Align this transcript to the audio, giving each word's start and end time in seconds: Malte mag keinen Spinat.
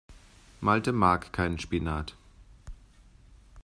Malte 0.61 0.93
mag 0.93 1.31
keinen 1.31 1.59
Spinat. 1.59 2.15